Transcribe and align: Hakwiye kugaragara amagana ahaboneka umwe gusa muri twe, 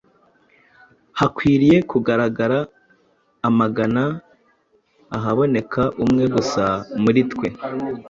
Hakwiye 1.19 1.77
kugaragara 1.91 2.59
amagana 3.47 4.03
ahaboneka 5.17 5.81
umwe 6.03 6.23
gusa 6.35 6.63
muri 7.03 7.21
twe, 7.31 7.47